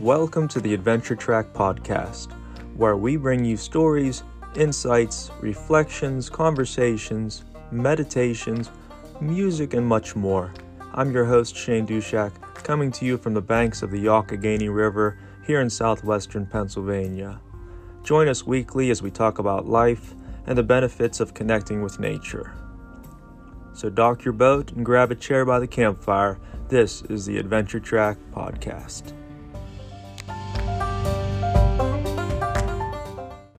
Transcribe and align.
Welcome 0.00 0.46
to 0.48 0.60
the 0.60 0.74
Adventure 0.74 1.16
Track 1.16 1.54
podcast, 1.54 2.30
where 2.76 2.98
we 2.98 3.16
bring 3.16 3.46
you 3.46 3.56
stories, 3.56 4.24
insights, 4.54 5.30
reflections, 5.40 6.28
conversations, 6.28 7.44
meditations, 7.70 8.70
music, 9.22 9.72
and 9.72 9.86
much 9.86 10.14
more. 10.14 10.52
I'm 10.92 11.12
your 11.12 11.24
host, 11.24 11.56
Shane 11.56 11.86
Dushak, 11.86 12.30
coming 12.56 12.92
to 12.92 13.06
you 13.06 13.16
from 13.16 13.32
the 13.32 13.40
banks 13.40 13.82
of 13.82 13.90
the 13.90 14.04
Youghiogheny 14.04 14.68
River 14.72 15.18
here 15.46 15.62
in 15.62 15.70
southwestern 15.70 16.44
Pennsylvania. 16.44 17.40
Join 18.04 18.28
us 18.28 18.46
weekly 18.46 18.90
as 18.90 19.00
we 19.00 19.10
talk 19.10 19.38
about 19.38 19.64
life 19.64 20.14
and 20.46 20.58
the 20.58 20.62
benefits 20.62 21.20
of 21.20 21.32
connecting 21.32 21.80
with 21.80 21.98
nature. 21.98 22.52
So, 23.72 23.88
dock 23.88 24.26
your 24.26 24.34
boat 24.34 24.72
and 24.72 24.84
grab 24.84 25.10
a 25.10 25.14
chair 25.14 25.46
by 25.46 25.58
the 25.58 25.66
campfire. 25.66 26.38
This 26.68 27.00
is 27.04 27.24
the 27.24 27.38
Adventure 27.38 27.80
Track 27.80 28.18
Podcast. 28.30 29.14